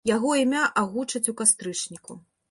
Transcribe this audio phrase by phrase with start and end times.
[0.09, 2.17] Яго імя агучаць у кастрычніку.